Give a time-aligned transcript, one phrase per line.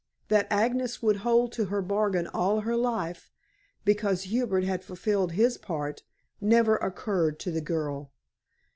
[0.29, 3.29] That Agnes would hold to her bargain all her life,
[3.85, 6.01] because Hubert had fulfilled his part,
[6.41, 8.11] never occurred to the girl.